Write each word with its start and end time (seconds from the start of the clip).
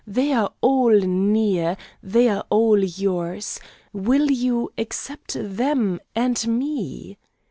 They 0.07 0.33
are 0.33 0.51
all 0.61 0.97
near. 0.99 1.77
They 2.01 2.27
are 2.29 2.43
all 2.49 2.79
yours. 2.83 3.59
Will 3.93 4.31
you 4.31 4.71
accept 4.75 5.37
them 5.39 5.99
and 6.15 6.47
me?" 6.47 7.19